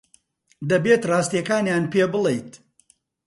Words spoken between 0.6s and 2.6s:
دەبێت ڕاستییەکانیان پێ بڵێیت.